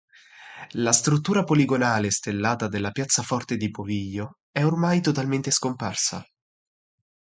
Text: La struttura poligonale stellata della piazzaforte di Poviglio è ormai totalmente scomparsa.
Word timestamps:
La 0.71 0.93
struttura 0.93 1.43
poligonale 1.43 2.09
stellata 2.09 2.67
della 2.67 2.89
piazzaforte 2.89 3.55
di 3.55 3.69
Poviglio 3.69 4.39
è 4.49 4.65
ormai 4.65 4.99
totalmente 4.99 5.51
scomparsa. 5.51 6.25